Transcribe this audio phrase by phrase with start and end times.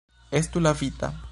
[0.39, 1.13] Estu lavita.